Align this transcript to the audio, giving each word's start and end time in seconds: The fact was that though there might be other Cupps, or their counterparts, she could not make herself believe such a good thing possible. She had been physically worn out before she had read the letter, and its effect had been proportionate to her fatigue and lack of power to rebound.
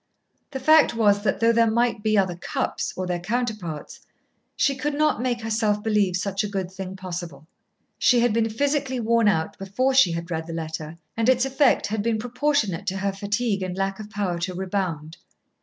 The 0.49 0.59
fact 0.59 0.95
was 0.95 1.21
that 1.23 1.39
though 1.41 1.51
there 1.51 1.69
might 1.69 2.01
be 2.01 2.17
other 2.17 2.35
Cupps, 2.35 2.91
or 2.97 3.05
their 3.05 3.19
counterparts, 3.19 3.99
she 4.55 4.75
could 4.75 4.95
not 4.95 5.21
make 5.21 5.41
herself 5.41 5.83
believe 5.83 6.15
such 6.15 6.43
a 6.43 6.47
good 6.49 6.71
thing 6.71 6.95
possible. 6.95 7.45
She 7.99 8.19
had 8.21 8.33
been 8.33 8.49
physically 8.49 8.99
worn 8.99 9.27
out 9.27 9.59
before 9.59 9.93
she 9.93 10.13
had 10.13 10.31
read 10.31 10.47
the 10.47 10.53
letter, 10.53 10.97
and 11.15 11.29
its 11.29 11.45
effect 11.45 11.85
had 11.85 12.01
been 12.01 12.17
proportionate 12.17 12.87
to 12.87 12.97
her 12.97 13.13
fatigue 13.13 13.61
and 13.61 13.77
lack 13.77 13.99
of 13.99 14.09
power 14.09 14.39
to 14.39 14.55
rebound. 14.55 15.17